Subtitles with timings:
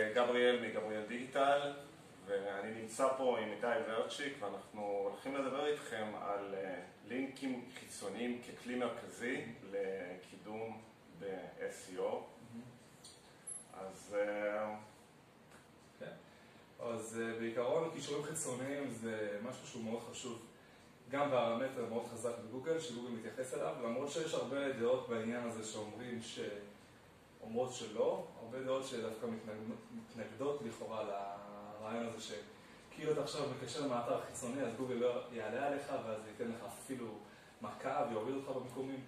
[0.00, 1.72] גבריאל מגבריאל דיגיטל
[2.26, 6.54] ואני נמצא פה עם איתי ורצ'יק ואנחנו הולכים לדבר איתכם על
[7.08, 10.80] לינקים חיצוניים ככלי מרכזי לקידום
[11.18, 12.02] ב-SEO
[13.74, 14.16] אז
[16.80, 20.46] אז בעיקרון קישורים חיצוניים זה משהו שהוא מאוד חשוב.
[21.10, 26.22] גם פרמטר מאוד חזק בגוגל שגוגל מתייחס אליו למרות שיש הרבה דעות בעניין הזה שאומרים
[26.22, 26.40] ש...
[27.46, 29.26] אומרות שלא, הרבה דעות שדווקא
[29.90, 35.92] מתנגדות לכאורה לרעיון הזה שכאילו אתה עכשיו מקשר מאתר חיצוני אז גוגל לא יעלה עליך
[36.06, 37.06] ואז ייתן לך אפילו
[37.62, 39.00] מכה ויוריד אותך במקומים.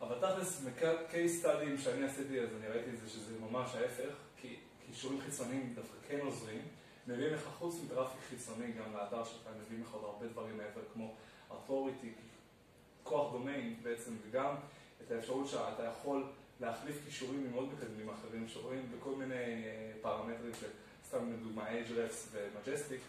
[0.00, 0.64] אבל תכלס,
[1.10, 5.74] קייס סטאדים שאני עשיתי אז אני ראיתי את זה שזה ממש ההפך כי קישורים חיצוניים
[5.74, 6.62] דווקא כן עוזרים.
[7.06, 11.14] מביאים לך חוץ מטראפיק חיצוני גם לאתר שלך, מביאים לך עוד הרבה דברים מעבר כמו
[11.50, 12.06] authority,
[13.02, 14.54] כוח דומיין בעצם וגם
[15.06, 16.24] את האפשרות שאתה יכול
[16.60, 19.64] להחליף קישורים עם עוד מקדמים אחרים שרואים בכל מיני
[20.00, 23.00] פרמטרים שסתם לדוגמה Ahrefs ו-Majestic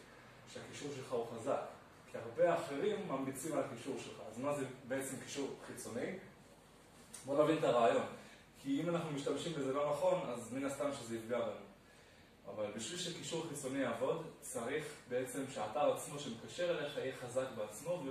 [0.54, 1.62] שהקישור שלך הוא חזק.
[2.12, 4.22] כי הרבה אחרים ממליצים על הקישור שלך.
[4.32, 6.18] אז מה זה בעצם קישור חיצוני?
[7.26, 8.06] בוא נבין את הרעיון.
[8.64, 11.70] כי אם אנחנו משתמשים בזה לא נכון אז מן הסתם שזה יפגע בנו.
[12.56, 18.04] אבל בשביל שקישור חיצוני יעבוד צריך בעצם שהאתר עצמו שמקשר אליך יהיה חזק בעצמו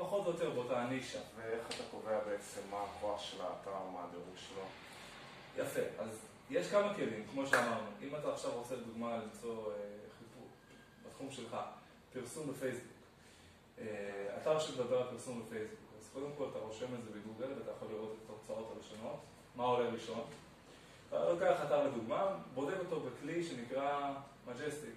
[0.00, 1.18] פחות או יותר באותה הנישה.
[1.36, 4.62] ואיך אתה קובע בעצם מה הכוח של האתר, מה הדירוג שלו?
[5.56, 7.86] יפה, אז יש כמה כלים, כמו שאמרנו.
[8.02, 9.72] אם אתה עכשיו רוצה לדוגמה למצוא
[10.18, 10.48] חיפור
[11.06, 11.56] בתחום שלך,
[12.12, 12.92] פרסום בפייסבוק,
[14.36, 17.88] אתר שמדבר על פרסום בפייסבוק, אז קודם כל אתה רושם את זה בגוגל ואתה יכול
[17.92, 19.20] לראות את התוצאות הראשונות,
[19.56, 20.20] מה עולה ראשון.
[21.08, 24.14] אתה לוקח אתר לדוגמה, בודק אותו בכלי שנקרא
[24.48, 24.96] Majestic,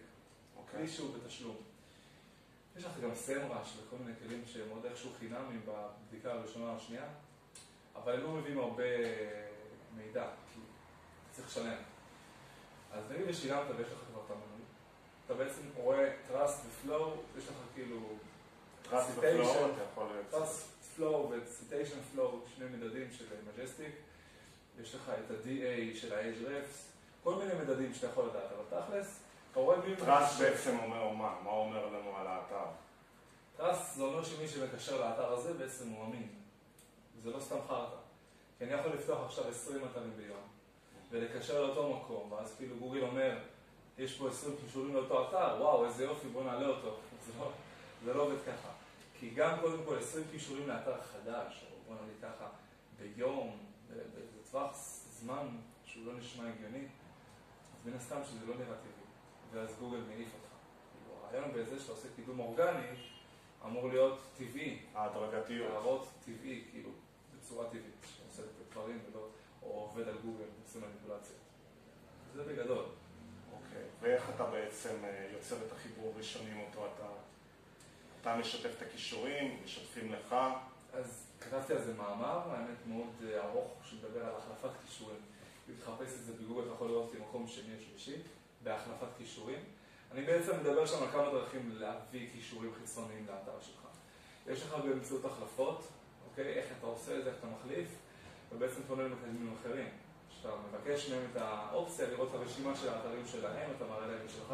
[0.72, 1.56] כלי שהוא בתשלום.
[2.78, 7.06] יש לך גם SEMrush וכל מיני כלים שהם עוד איכשהו חינמים בבדיקה הראשונה או השנייה,
[7.96, 8.84] אבל הם לא מביאים הרבה
[9.96, 10.60] מידע, כי
[11.32, 11.78] צריך לשלם.
[12.92, 14.66] אז נגיד ושילמת ויש לך כבר את המנוי,
[15.26, 18.00] אתה בעצם רואה Trust ו-Flow, יש לך כאילו...
[18.86, 20.08] Trust ו-Flow, אתה יכול...
[20.32, 23.92] Trust, Flow ו-Citation Flow, שני מדדים של Majestic,
[24.82, 26.78] יש לך את ה-DA של ה-Ahrefs,
[27.24, 29.23] כל מיני מדדים שאתה יכול לדעת, אבל תכלס,
[29.96, 31.36] trust בעצם אומר מה?
[31.44, 32.66] מה אומר לנו על האתר?
[33.58, 36.30] trust זה אומר שמי שמקשר לאתר הזה בעצם הוא אמין.
[37.24, 37.96] זה לא סתם חרטא.
[38.58, 40.48] כי אני יכול לפתוח עכשיו 20 אתרים ביום
[41.12, 43.38] ולקשר לאותו מקום, ואז כאילו גוגל אומר,
[43.98, 46.96] יש פה 20 קישורים לאותו אתר, וואו, איזה יופי, בוא נעלה אותו.
[48.06, 48.70] זה לא עובד ככה.
[49.20, 52.48] כי גם קודם כל 20 קישורים לאתר חדש, או בוא נגיד ככה,
[53.00, 53.58] ביום,
[54.42, 54.76] בטווח
[55.12, 55.48] זמן
[55.86, 56.86] שהוא לא נשמע הגיוני,
[57.76, 59.03] אז מן הסתם שזה לא נראה טבעי.
[59.54, 60.54] ואז גוגל מעיף אותך.
[61.24, 62.88] הרעיון בזה שאתה עושה קידום אורגני
[63.66, 64.80] אמור להיות טבעי.
[64.94, 65.72] ההדרגתיות.
[65.72, 66.90] להראות טבעי, כאילו,
[67.38, 69.28] בצורה טבעית, שעושה את הדברים ולא,
[69.64, 71.36] או עובד על גוגל ועושה מניפולציה.
[72.36, 72.86] זה בגדול.
[73.54, 74.96] אוקיי, ואיך אתה בעצם
[75.34, 77.14] יוצר את החיבור הראשוני עם אותו אתר?
[78.22, 80.36] אתה משתף את הכישורים, משתפים לך?
[80.94, 85.20] אז כתבתי על זה מאמר, האמת מאוד ארוך, שמדבר על החלפת כישורים.
[85.70, 88.22] אם תחפש את זה בגוגל, אתה יכול לראות אותי מקום שני או שלישי.
[88.64, 89.60] בהחלפת כישורים.
[90.12, 93.82] אני בעצם מדבר שם על כמה דרכים להביא כישורים חיצוניים לאתר שלך.
[94.48, 95.88] יש לך באמצעות החלפות,
[96.30, 96.54] אוקיי?
[96.54, 97.88] איך אתה עושה את זה, איך אתה מחליף,
[98.52, 99.88] ובעצם פונה למקדמים אחרים.
[100.30, 104.54] כשאתה מבקש מהם את האופציה לראות את הרשימה של האתרים שלהם, אתה מראה להם שלך,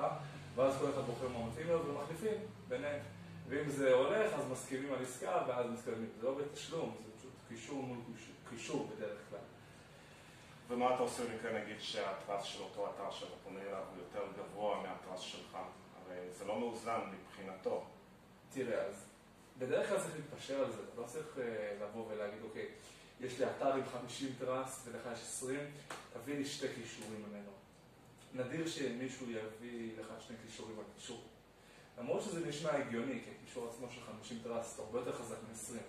[0.55, 2.37] ואז כל אחד בוחר מה מתאים לו ומחליפים
[2.67, 3.01] ביניהם.
[3.49, 6.09] ואם זה הולך, אז מסכימים על עסקה, ואז מסכימים.
[6.19, 7.97] זה לא בתשלום, זה פשוט קישור מול
[8.49, 9.08] קישור בדרך כלל.
[10.69, 14.81] ומה אתה עושה במקרה נגיד שהטרס של אותו אתר שאתה פונה אליו הוא יותר גבוה
[14.81, 15.57] מהטרס שלך?
[16.05, 17.85] הרי זה לא מאוזן מבחינתו.
[18.53, 19.05] תראה, אז
[19.57, 21.37] בדרך כלל צריך להתפשר על זה, אתה לא צריך
[21.81, 22.67] לבוא ולהגיד, אוקיי,
[23.19, 25.59] יש לי אתר עם 50 טרס ולך יש 20,
[26.13, 27.51] תביא לי שתי קישורים ממנו.
[28.33, 31.23] נדיר שמישהו יביא לך שני קישורים על קישור.
[31.99, 35.79] למרות שזה נשמע הגיוני, כי הקישור עצמו של 50 טרס הוא הרבה יותר חזק מ-20.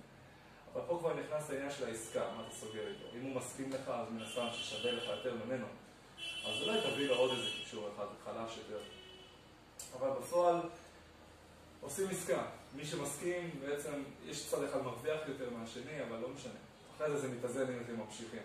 [0.72, 3.06] אבל פה כבר נכנס לעניין של העסקה, מה אתה סוגר איתו.
[3.14, 5.66] אם הוא מסכים לך, אז מן הסתם ששווה לך יותר ממנו.
[6.46, 8.82] אז אולי תביא לו עוד איזה קישור אחד, חלש יותר.
[9.98, 10.60] אבל בפועל,
[11.80, 12.46] עושים עסקה.
[12.74, 16.52] מי שמסכים, בעצם, יש צד אחד מרוויח יותר מהשני, אבל לא משנה.
[16.96, 18.42] אחרי זה זה מתאזן אם אתם ממשיכים.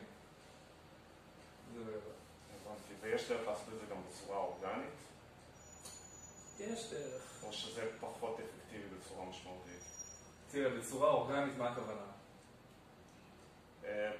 [1.76, 1.82] זה.
[1.82, 2.94] הבנתי.
[3.02, 4.94] ויש דרך לעשות את זה גם בצורה אורגנית?
[6.60, 7.44] יש דרך.
[7.44, 9.84] או שזה פחות אפקטיבי בצורה משמעותית?
[10.52, 12.15] תראה, בצורה אורגנית, מה הכוונה?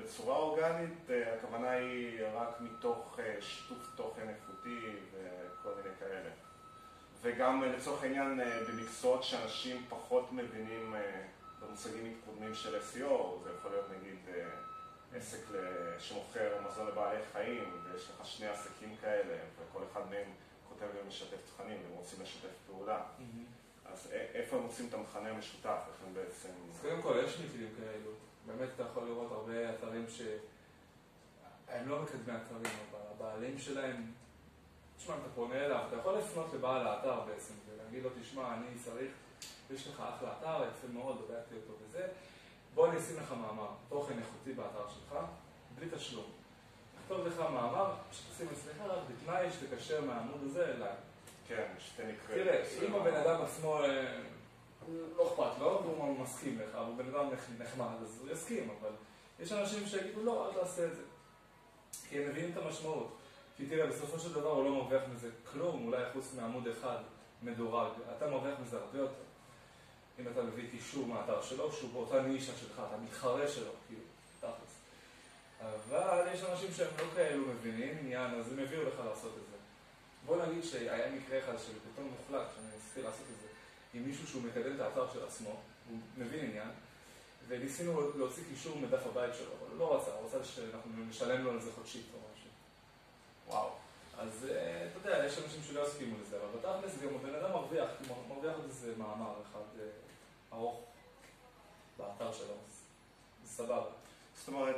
[0.04, 4.80] בצורה אורגנית, הכוונה היא רק מתוך שיתוף תוכן איכותי
[5.12, 6.30] וכל מיני כאלה.
[7.22, 8.40] וגם לצורך העניין
[8.70, 10.96] במקצועות שאנשים פחות מבינים
[11.62, 14.20] במושגים מתקודמים של SEO, זה יכול להיות נגיד
[15.16, 15.40] עסק
[16.00, 20.28] שמוכר מזון לבעלי חיים, ויש לך שני עסקים כאלה, וכל אחד מהם
[20.70, 23.02] כותב ומשתף תכנים, והם רוצים לשתף פעולה.
[23.86, 26.50] אז איפה הם מוצאים את המכנה המשותף, איך הם בעצם...
[26.72, 28.12] אז קודם כל, יש מקרים כאלו.
[28.46, 34.12] באמת אתה יכול לראות הרבה אתרים שהם לא מקדמי אתרים, אבל הבעלים שלהם,
[34.98, 39.12] תשמע, אתה פונה אליו, אתה יכול לפנות לבעל האתר בעצם, ולהגיד לו, תשמע, אני צריך,
[39.74, 42.08] יש לך אחלה אתר, יפה מאוד, בדקתי אותו וזה,
[42.74, 45.18] בוא אני אשים לך מאמר, תוכן איכותי באתר שלך,
[45.76, 46.32] בלי תשלום.
[47.02, 50.94] נכתוב לך מאמר, שתשים אצלך רק בתנאי שתקשר מהעמוד הזה אליי.
[51.48, 52.36] כן, שתן נקרא.
[52.36, 54.20] תראה, אם הבן אדם עצמו אה,
[55.18, 57.30] לא אכפת לו, והוא מסכים לך, הוא בן אדם
[57.60, 58.92] נחמד, אז הוא יסכים, אבל
[59.40, 61.02] יש אנשים שיגידו לא, אל תעשה את זה.
[62.10, 63.18] כי הם מבינים את המשמעות.
[63.58, 66.98] כי תראה, בסופו של דבר הוא לא מרוויח מזה כלום, אולי חוץ מעמוד אחד
[67.44, 67.92] מדורג.
[68.18, 69.26] אתה מרוויח מזה הרבה יותר.
[70.20, 74.02] אם אתה מביא קישור מהאתר שלו, שהוא באותה נישה שלך, אתה מתחרה שלו, כאילו,
[74.40, 74.76] תכלס.
[75.62, 79.58] אבל יש אנשים שהם לא כאלו מבינים עניין, אז הם הביאו לך לעשות את זה.
[80.26, 83.48] בוא נגיד שהיה מקרה אחד של פתאום מוחלט, שאני ניסיתי לעשות את זה,
[83.96, 85.50] עם מישהו שהוא מקדם את האתר של עצמו,
[85.90, 86.70] הוא מבין עניין,
[87.48, 91.52] וניסינו להוציא קישור מדף הבית שלו, אבל הוא לא רצה, הוא רצה שאנחנו נשלם לו
[91.52, 92.50] על זה חודשית או משהו.
[93.48, 93.70] וואו.
[94.18, 97.90] אז אה, אתה יודע, יש אנשים שלא יסכימו לזה, אבל בתכלס גם הבן אדם מרוויח,
[98.30, 99.86] מרוויח עוד איזה מאמר אחד אה,
[100.54, 100.82] ארוך
[101.98, 102.82] באתר שלו, אז
[103.46, 103.90] סבבה.
[104.36, 104.76] זאת אומרת,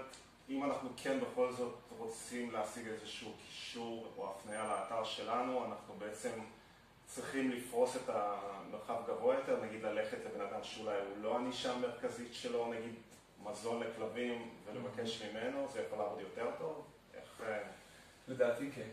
[0.50, 6.32] אם אנחנו כן בכל זאת רוצים להשיג איזשהו קישור או הפניה לאתר שלנו, אנחנו בעצם
[7.08, 12.34] צריכים לפרוס את המרחב גבוה יותר, נגיד ללכת לבן אדם שאולי הוא לא הנישה המרכזית
[12.34, 12.94] שלו, נגיד
[13.44, 16.86] מזון לכלבים ולבקש ממנו, זה יכול לעבוד יותר טוב?
[17.14, 17.42] איך...
[17.44, 17.64] אה,
[18.28, 18.88] לדעתי כן.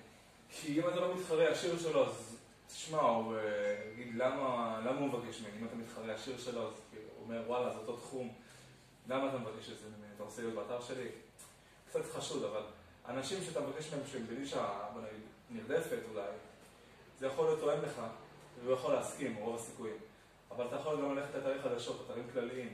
[0.50, 2.36] כי אם אתה לא מתחרה השיר שלו, אז
[2.68, 3.36] תשמע, הוא
[3.92, 5.58] יגיד למה, למה הוא מבקש ממני?
[5.60, 8.32] אם אתה מתחרה השיר שלו, אז כאילו, הוא אומר וואלה, זה אותו תחום,
[9.08, 10.12] למה אתה מבקש את זה ממני?
[10.16, 11.08] אתה רוצה להיות באתר שלי?
[11.88, 12.62] קצת חשוד, אבל
[13.08, 14.88] אנשים שאתה מבקש מהם שהם בנישה,
[15.50, 16.28] נרדפת אולי,
[17.18, 18.00] זה יכול להיות תואם לך,
[18.62, 19.96] והוא יכול להסכים, רוב הסיכויים.
[20.50, 22.72] אבל אתה יכול גם ללכת לאתרי חדשות, אתרים כלליים.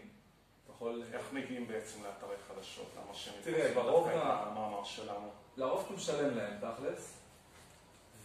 [0.64, 1.02] אתה יכול...
[1.12, 2.86] איך מגיעים בעצם לאתרי חדשות?
[2.96, 4.08] למה שהם תראה, ברוב.
[4.12, 5.28] המאמר שלנו?
[5.56, 7.20] לרוב אתה משלם להם, תכלס.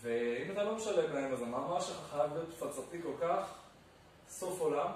[0.02, 3.54] ואם אתה לא משלם להם, אז המאמר שלך חייב להיות תפצתי כל כך,
[4.30, 4.92] סוף עולם,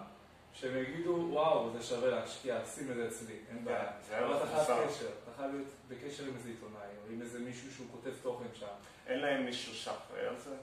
[0.53, 3.91] שהם יגידו, וואו, זה שווה להשקיע, שים את זה אצלי, אין כן, בעיה.
[4.09, 7.71] אבל אתה חייב קשר, אתה חייב להיות בקשר עם איזה עיתונאי, או עם איזה מישהו
[7.71, 8.65] שהוא כותב תוכן שם.
[9.07, 10.55] אין להם מישהו שאחראי על זה?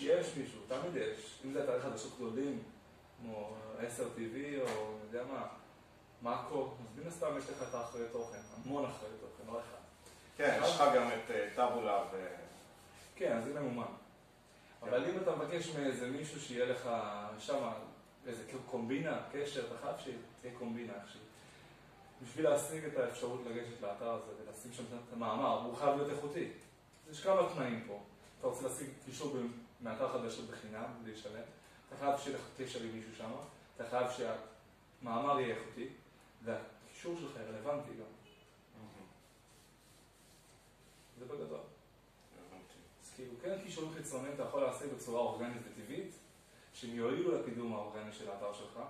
[0.00, 1.38] יש מישהו, תמיד יש.
[1.44, 2.62] אם זה אתרי חדשות גדולים,
[3.20, 5.46] כמו 10 TV, או אני יודע מה,
[6.22, 9.82] מאקו, אז מן הסתם יש לך את האחראי תוכן, המון אחראי תוכן, לא אחד.
[10.36, 12.26] כן, יש לך גם את אה, טאבולה ו...
[13.16, 13.92] כן, אז זה ממומן.
[14.82, 16.90] אבל אם אתה מבקש מאיזה מישהו שיהיה לך
[17.38, 17.68] שם
[18.26, 21.20] איזה קומבינה, קשר, אתה חייב שתהיה קומבינה איכשהי.
[22.22, 26.48] בשביל להשיג את האפשרות לגשת לאתר הזה ולשים שם את המאמר, הוא חייב להיות איכותי.
[27.10, 28.02] יש כמה תנאים פה.
[28.38, 29.36] אתה רוצה להשיג קישור
[29.80, 31.42] מאתר חדשות בחינם, בלי לשלם,
[31.88, 33.30] אתה חייב שיהיה קשר עם מישהו שם,
[33.76, 35.88] אתה חייב שהמאמר יהיה איכותי,
[36.44, 38.06] והקישור שלך רלוונטי גם.
[41.18, 41.60] זה בגדול.
[43.02, 46.14] אז כאילו, כן קישורים חיצוניים אתה יכול להשיג בצורה אורגנית וטבעית,
[46.82, 48.80] שהם יועילו לקידום האורגני של האתר שלך,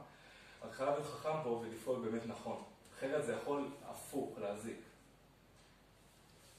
[0.62, 2.62] רק חייב להיות חכם פה ולפעול באמת נכון.
[2.98, 4.80] אחרת זה יכול הפוך, להזיק.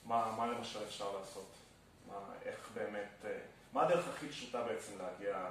[0.06, 1.52] מה, מה למשל אפשר לעשות?
[2.08, 3.40] מה, איך באמת, אה,
[3.74, 5.50] מה הדרך הכי פשוטה בעצם להגיע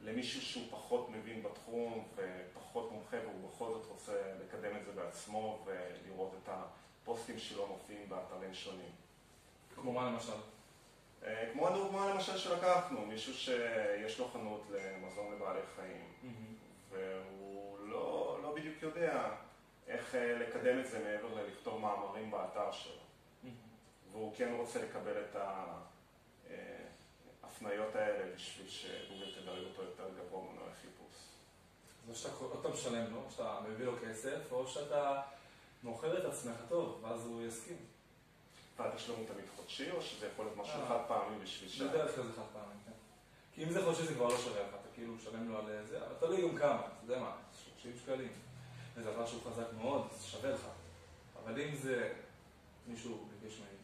[0.00, 5.64] למישהו שהוא פחות מבין בתחום ופחות מומחה והוא בכל זאת רוצה לקדם את זה בעצמו
[5.64, 8.90] ולראות את הפוסטים שלו מופיעים באתרים שונים?
[9.74, 10.32] כמו מה למשל?
[11.24, 16.94] אה, כמו הדוגמה למשל שלקחנו, מישהו שיש לו חנות למזון לבעלי חיים, mm-hmm.
[16.94, 19.30] והוא לא, לא בדיוק יודע
[19.86, 22.92] איך אה, לקדם את זה מעבר ללכתוב מאמרים באתר שלו.
[22.92, 23.48] Mm-hmm.
[24.12, 25.36] והוא כן רוצה לקבל את
[27.42, 31.14] ההפניות אה, האלה בשביל שגוגל תדרג אותו יותר גבוה במנועי חיפוש.
[32.04, 35.22] אז או שאתה עוד משלם לו, שאתה מביא לו כסף, או שאתה
[35.82, 37.76] מוכר את עצמך טוב, ואז הוא יסכים.
[38.78, 40.88] והתשלום הוא תמיד חודשי, או שזה יכול להיות משהו אה.
[40.88, 41.88] חד פעמי בשביל שעה?
[41.88, 42.92] בדרך כלל זה חד פעמי, כן.
[43.52, 46.06] כי אם זה חודשי זה כבר לא שווה לך, אתה כאילו משלם לו על זה,
[46.06, 47.36] אבל תלוי גם כמה, אתה יודע מה,
[47.82, 48.32] 30 שקלים.
[48.94, 50.66] וזה דבר שהוא חזק מאוד, זה שווה לך.
[51.44, 52.12] אבל אם זה
[52.86, 53.78] מישהו ביקש ממני,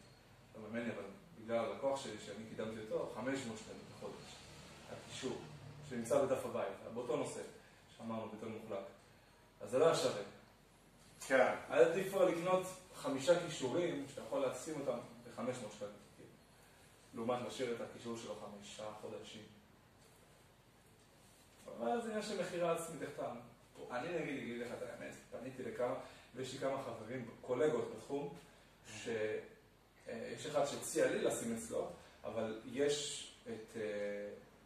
[0.55, 1.03] לא ממני, אבל
[1.39, 4.35] בגלל הלקוח שלי, שאני קידמתי אותו, 500 שקלים בחודש.
[4.91, 5.37] הקישור,
[5.89, 7.41] שנמצא בדף הבית, באותו נושא,
[7.97, 8.85] שאמרנו, ביטול מוחלק.
[9.61, 10.21] אז זה לא היה שווה.
[11.27, 11.55] כן.
[11.69, 12.67] היה עדיף לקנות
[13.05, 15.91] חמישה כישורים שאתה יכול לשים אותם ב-500 שקלים.
[17.13, 19.43] לעומת להשאיר את הכישור שלו חמישה חודשים.
[21.65, 23.33] אבל זה עניין של מכירה עצמית, איך אתה...
[23.91, 25.95] אני נגיד, אגיד לך את האמת, פניתי לכמה,
[26.35, 28.33] ויש לי כמה חברים, קולגות בתחום,
[28.87, 31.89] שיש אחד שהציע לי לשים אצלו,
[32.23, 33.77] אבל יש את,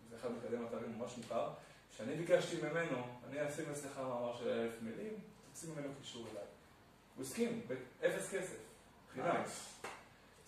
[0.09, 1.49] זה אחד מקדם אתרים ממש מוכר,
[1.97, 5.13] שאני ביקשתי ממנו, אני אשים אצלך מאמר של אלף מילים,
[5.47, 6.58] תוציא ממנו קישור אליי.
[7.15, 7.61] הוא הסכים,
[8.01, 8.57] באפס כסף,
[9.13, 9.43] חינם.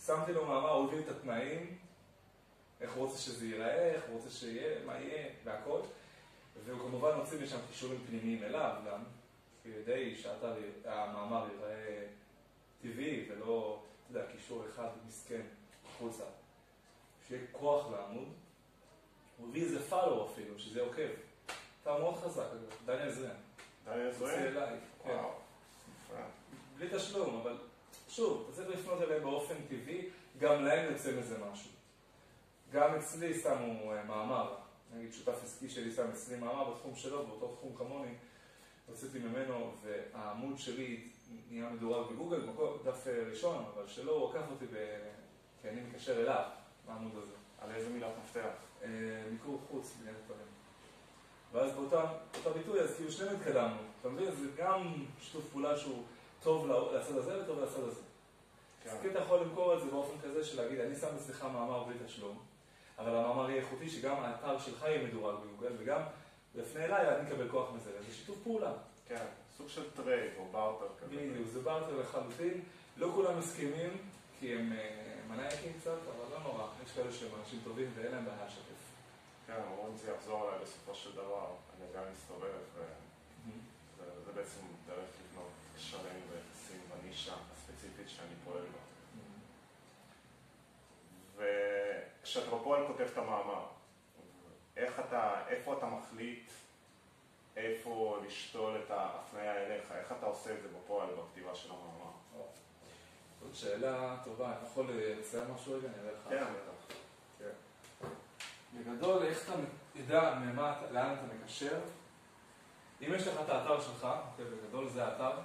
[0.06, 1.78] שמתי לו מאמר, הוא הביא את התנאים,
[2.82, 5.82] איך הוא רוצה שזה ייראה, איך הוא רוצה שיהיה, מה יהיה, והכל.
[6.66, 9.04] והוא כמובן הוציא משם קישורים פנימיים אליו גם,
[9.64, 12.06] כדי שהמאמר ייראה
[12.82, 15.42] טבעי ולא, אתה יודע, קישור אחד מסכן
[15.90, 16.24] החוצה.
[17.28, 18.28] שיהיה כוח לעמוד.
[19.38, 21.10] הוא הביא איזה פאלו אפילו, שזה עוקב.
[21.84, 22.46] אתה מאוד חזק,
[22.86, 23.36] דניאל זרן.
[23.86, 24.30] דניאל זרן?
[24.30, 25.18] זה אליי, כן.
[26.82, 27.58] בלי תשלום, אבל
[28.10, 30.10] שוב, אתה צריך לפנות אליהם באופן טבעי,
[30.40, 31.72] גם להם יוצא מזה משהו.
[32.72, 34.56] גם אצלי שמו אה, מאמר,
[34.96, 38.14] נגיד שותף עסקי שלי שם אצלי מאמר בתחום שלו, באותו תחום כמוני,
[38.88, 41.08] הוצאתי ממנו, והעמוד שלי
[41.50, 42.42] נהיה מדורג בגוגל,
[42.84, 44.98] דף אה, ראשון, אבל שלא, הוא עקף אותי, ב...
[45.62, 46.44] כי אני מקשר אליו,
[46.88, 47.36] העמוד הזה.
[47.62, 48.54] על איזה מילת מפתח?
[48.84, 48.90] אה,
[49.32, 50.48] מיקור חוץ, בניית דברים.
[51.52, 53.78] ואז באותה ביטוי, אז כאילו שנינו התקדמנו.
[54.02, 54.32] אתה מבין?
[54.32, 56.04] זה גם שיתוף פעולה שהוא
[56.44, 58.02] טוב לצד הזה וטוב לצד הזה.
[58.84, 58.90] כן.
[58.90, 61.84] אז כן אתה יכול למכור את זה באופן כזה של להגיד, אני שם אצלך מאמר
[61.84, 62.40] בלי תשלום,
[63.00, 66.02] אבל המאמר יהיה איכותי, שגם האתר שלך יהיה מדורג בגוגל, וגם
[66.56, 68.74] לינק אליי אני אקבל כוח מזה, זה שיתוף פעולה.
[69.08, 69.26] כן,
[69.58, 71.16] סוג של trade או בארטר כזה.
[71.16, 72.62] בדיוק, זה בארטר לחלוטין.
[72.98, 73.98] לא כולם מסכימים,
[74.40, 76.68] כי הם אה, מניאקים קצת, אבל לא נורא.
[76.86, 78.82] יש כאלה שהם אנשים טובים ואין להם בעיה לשתף.
[79.48, 81.48] כן, אומרים שזה יחזור אליי בסופו של דבר.
[81.78, 82.82] אני גם מסתובב,
[84.18, 88.82] וזה בעצם דרך לבנות קשרים ויחסים בנישה הספציפית שאני פועל בה.
[91.36, 93.66] וכשאתה בפועל כותב את המאמר,
[94.78, 96.52] איך אתה, איפה אתה מחליט
[97.58, 102.12] איפה לשתול את ההפניה אליך, איך אתה עושה את זה בפועל בכתיבה של המאמר?
[103.42, 105.88] זאת שאלה טובה, אני יכול לציין משהו רגע?
[105.88, 106.30] אני אראה לך.
[106.30, 106.96] כן, בטח.
[107.40, 108.08] כן.
[108.74, 109.54] בגדול, איך אתה
[109.96, 110.40] יודע
[110.92, 111.80] לאן אתה מקשר?
[113.02, 115.40] אם יש לך את האתר שלך, אוקיי, בגדול זה האתר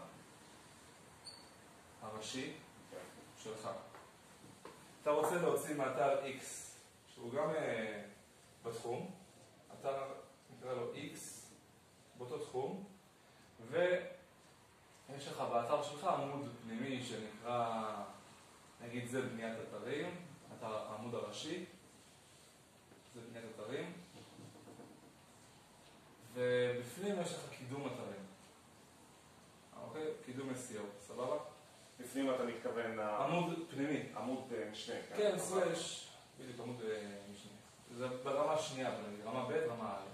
[2.03, 2.53] הראשי
[3.43, 3.69] שלך.
[5.03, 6.45] אתה רוצה להוציא מאתר X,
[7.15, 8.03] שהוא גם אה,
[8.63, 9.11] בתחום,
[9.73, 10.03] אתר
[10.51, 11.19] נקרא לו X,
[12.19, 12.85] באותו תחום,
[13.71, 17.95] ויש לך באתר שלך עמוד פנימי שנקרא,
[18.81, 20.27] נגיד זה בניית אתרים,
[20.59, 21.65] אתר העמוד הראשי,
[23.15, 23.93] זה בניית אתרים,
[26.37, 28.27] ובפנים יש לך קידום אתרים.
[29.83, 30.07] אוקיי?
[30.25, 31.37] קידום SEO, סבבה?
[32.01, 32.99] בפנים אתה מתכוון...
[32.99, 34.03] עמוד פנימי.
[34.17, 34.97] עמוד משנה.
[35.17, 36.09] כן, סלש,
[36.41, 36.83] בדיוק עמוד
[37.33, 37.53] משנה.
[37.95, 38.91] זה ברמה שנייה,
[39.25, 40.07] רמה ב', רמה א'.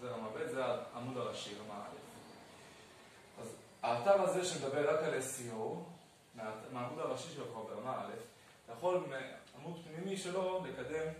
[0.00, 1.98] זה רמה ב', זה העמוד הראשי, רמה א'.
[3.40, 5.74] אז האתר הזה שמדבר רק על SEO,
[6.72, 8.12] מהעמוד הראשי שלו כבר ברמה א',
[8.64, 11.12] אתה יכול מעמוד פנימי שלו לקדם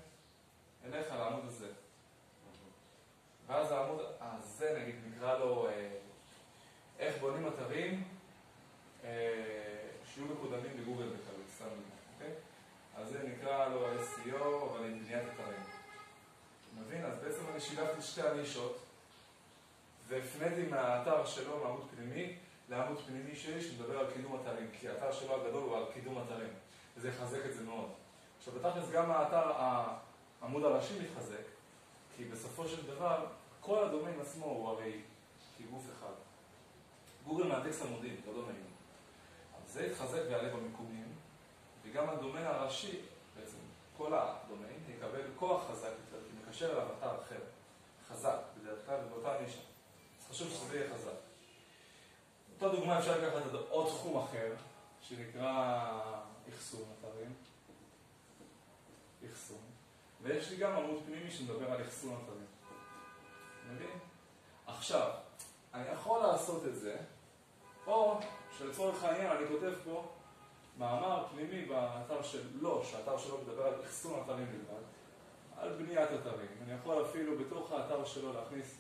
[0.85, 1.69] אליך לעמוד הזה.
[3.49, 5.91] ואז העמוד הזה, נגיד, נקרא לו אה,
[6.99, 8.05] איך בונים אתרים
[9.05, 9.11] אה,
[10.05, 11.65] שיהיו מקודמים בגוגל בקלות, סתם
[12.15, 12.35] אוקיי?
[12.97, 15.63] אז זה נקרא לו SEO, אבל עם בניית אתרים.
[16.89, 17.05] מבין?
[17.05, 18.79] אז בעצם אני שילבתי שתי הנישות,
[20.09, 22.37] והפניתי מהאתר שלו, מעמוד פנימי,
[22.69, 26.51] לעמוד פנימי שלי שמדבר על קידום אתרים, כי האתר שלו הגדול הוא על קידום אתרים,
[26.97, 27.89] וזה יחזק את זה מאוד.
[28.39, 29.53] עכשיו, בתכלס גם האתר,
[30.41, 31.43] העמוד הראשי מתחזק,
[32.19, 33.27] כי בסופו של דבר,
[33.61, 35.01] כל הדומיין עצמו הוא הרי
[35.59, 36.13] כגוף אחד.
[37.27, 38.65] גוגל מהטקסט עמודים, לא דומיין.
[39.65, 41.13] אז זה יתחזק ויעלה במיקומים,
[41.85, 43.01] וגם הדומיין הראשי,
[43.37, 43.57] בעצם
[43.97, 47.41] כל הדומיין, יקבל כוח חזק יותר, כי מקשר אליו אתר אחר,
[48.09, 49.61] חזק בדרך כלל, ובאותה נישה.
[50.21, 51.19] אז חשוב שזה יהיה חזק.
[52.55, 54.55] אותה דוגמה אפשר לקחת עוד תחום אחר,
[55.03, 55.91] שנקרא
[56.49, 57.35] אחסון אתרים.
[59.33, 59.68] אחסון.
[60.23, 62.47] ויש לי גם עמוד פנימי שמדבר על אחסון אתרים.
[63.75, 63.99] מבין?
[64.67, 65.11] עכשיו,
[65.75, 66.97] אני יכול לעשות את זה,
[67.87, 68.21] או
[68.59, 70.09] שלצורך העניין אני כותב פה
[70.79, 74.83] מאמר פנימי באתר שלו, שהאתר שלו מדבר על אחסון אתרים בלבד,
[75.57, 76.51] על בניית אתרים.
[76.63, 78.79] אני יכול אפילו בתוך האתר שלו להכניס,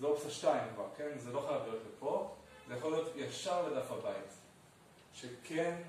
[0.00, 1.18] זה אופציה 2 כבר, כן?
[1.18, 2.34] זה לא חייב להיות לפה,
[2.68, 4.32] זה יכול להיות ישר לדף הבית.
[5.12, 5.82] שכן,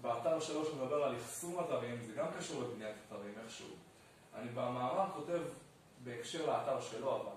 [0.00, 3.76] באתר שלו שמדבר על אחסון אתרים, זה גם קשור לבניית אתרים איכשהו.
[4.34, 5.40] אני במאמר כותב
[6.04, 7.32] בהקשר לאתר שלו אבל,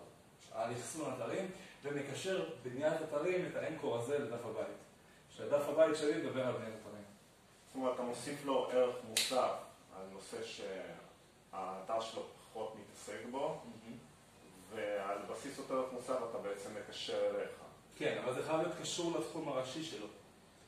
[0.51, 1.51] על אחסון אתרים,
[1.83, 4.77] ומקשר בניית אתרים את האנקור הזה לדף הבית.
[5.29, 7.03] שהדף הבית שלי מדבר על בניית אתרים.
[7.67, 9.51] זאת אומרת, אתה מוסיף לו ערך מוסף
[9.95, 12.21] על נושא שהאתר שלו
[12.51, 13.61] פחות מתעסק בו,
[14.75, 17.49] ועל בסיס אותו ערך מוסף אתה בעצם מקשר אליך.
[17.95, 20.07] כן, אבל זה חייב להיות קשור לתחום הראשי שלו,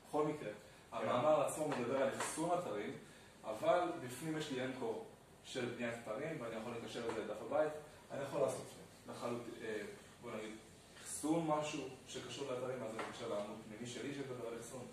[0.07, 0.49] בכל מקרה.
[0.91, 2.97] המאמר עצמו מדבר על אחסון אתרים,
[3.43, 5.05] אבל בפנים יש לי אנקור
[5.45, 7.71] של בניית אתרים, ואני יכול לקשר את זה לדף הבית.
[8.11, 8.65] אני יכול לעשות
[9.09, 9.85] לחלוטין,
[10.21, 10.55] בוא נגיד,
[11.01, 14.85] אחסון משהו שקשור לאתרים, אז אני חושב לעמוד פנימי שלי שמדבר על אחסון.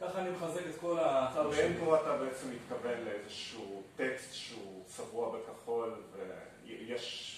[0.00, 1.68] ככה אני מחזק את כל האתר שלי.
[1.68, 6.02] באנקור אתה בעצם מתכוון לאיזשהו טקסט שהוא צבוע בכחול,
[6.66, 7.32] ויש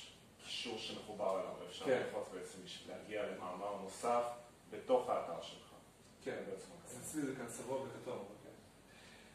[0.45, 2.03] קישור שמחובר אליו, ואפשר כן.
[2.07, 4.23] ללחוץ בעצם בשביל להגיע למאמר נוסף
[4.71, 5.69] בתוך האתר שלך.
[6.25, 6.69] כן, בעצם.
[7.01, 8.51] אצלי זה כאן צבוע בכתום, אבל כן.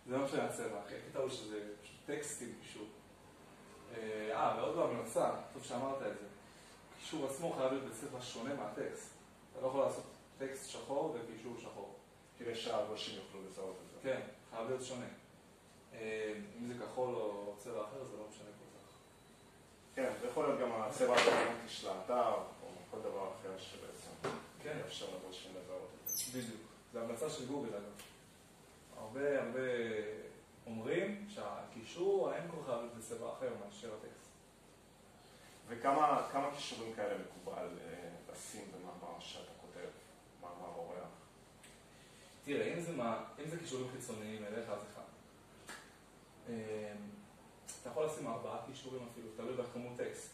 [0.07, 0.79] זה לא משנה הצבע.
[0.79, 2.87] הקטע הוא שזה פשוט טקסט עם קישור.
[3.97, 6.25] אה, ועוד לא המלצה, טוב שאמרת את זה.
[6.97, 9.09] הקישור עצמו חייב להיות בצבע שונה מהטקסט.
[9.51, 10.03] אתה לא יכול לעשות
[10.37, 11.95] טקסט שחור וקישור שחור.
[12.39, 14.09] כדי שהגולשים יוכלו לזהות את זה.
[14.09, 14.21] כן,
[14.51, 15.05] חייב להיות שונה.
[15.93, 18.85] אם זה כחול או צבע אחר, זה לא משנה כל כך.
[19.95, 24.29] כן, זה יכול להיות גם הצבע הרלוונטי של האתר, או כל דבר אחר שבעצם
[24.63, 24.77] כן.
[24.83, 26.39] יאפשר לגולשים לזהות את זה.
[26.39, 26.61] בדיוק.
[26.93, 28.01] זו המלצה של גוגל אגב.
[28.97, 29.61] הרבה הרבה
[30.65, 34.31] אומרים שהקישור, האנקור חייב להיות בצבע אחר מאשר הטקסט.
[35.67, 37.67] וכמה קישורים כאלה מקובל
[38.31, 39.87] לשים במאמר שאתה כותב,
[40.41, 41.07] מאמר אורח?
[42.43, 45.03] תראה, אם זה, מה, אם זה קישורים חיצוניים אליך, אז אחד.
[47.81, 50.31] אתה יכול לשים ארבעה קישורים אפילו, תלוי בכמות טקסט,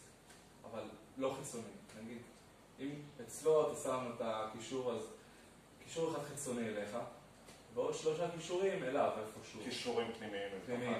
[0.70, 0.82] אבל
[1.16, 1.72] לא חיצוני.
[2.02, 2.22] נגיד,
[2.80, 5.06] אם אצלו אתה שם את הקישור, אז
[5.84, 6.96] קישור אחד חיצוני אליך,
[7.74, 9.60] ועוד שלושה קישורים אליו איפשהו.
[9.64, 10.92] קישורים פנימיים פנימיים.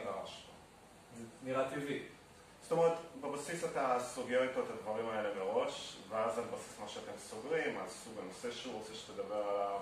[1.16, 2.02] זה נראה טבעי.
[2.62, 7.12] זאת אומרת, בבסיס אתה סוגר איתו את הדברים האלה מראש, ואז על בסיס מה שאתם
[7.18, 9.80] סוגרים, על סוג הנושא שהוא רוצה שתדבר עליו,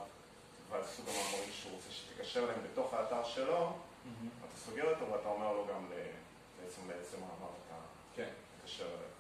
[0.71, 3.73] ועל סוג המאמרים שהוא רוצה שתקשר אליהם בתוך האתר שלו,
[4.49, 5.91] אתה סוגר אותו ואתה אומר לו גם
[6.61, 7.75] בעצם לאיזה מאמר אתה
[8.17, 8.29] כן.
[8.63, 9.18] תקשר אליו.